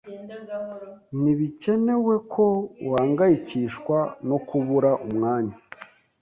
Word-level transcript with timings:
Ntibikenewe 1.21 2.15
ko 2.33 2.45
uhangayikishwa 2.87 3.97
no 4.27 4.37
kubura 4.47 4.91
umwanya 5.05 5.55